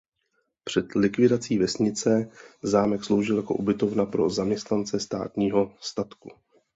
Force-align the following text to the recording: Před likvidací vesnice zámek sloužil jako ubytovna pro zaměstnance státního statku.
Před 0.63 0.95
likvidací 0.95 1.57
vesnice 1.57 2.31
zámek 2.63 3.03
sloužil 3.03 3.37
jako 3.37 3.53
ubytovna 3.55 4.05
pro 4.05 4.29
zaměstnance 4.29 4.99
státního 4.99 5.73
statku. 5.81 6.31